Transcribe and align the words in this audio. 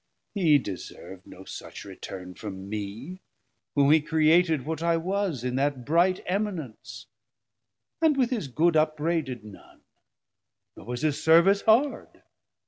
he 0.33 0.57
deservd 0.57 1.21
no 1.27 1.43
such 1.45 1.85
return 1.85 2.33
From 2.33 2.67
me, 2.67 3.21
whom 3.75 3.91
he 3.91 4.01
created 4.01 4.65
what 4.65 4.81
I 4.81 4.97
was 4.97 5.43
In 5.43 5.57
that 5.57 5.85
bright 5.85 6.23
eminence, 6.25 7.05
and 8.01 8.17
with 8.17 8.31
his 8.31 8.47
good 8.47 8.75
Upbraided 8.75 9.43
none; 9.43 9.81
nor 10.75 10.87
was 10.87 11.03
his 11.03 11.23
service 11.23 11.61
hard. 11.61 12.23